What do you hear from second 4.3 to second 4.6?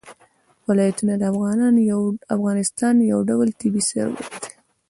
دی.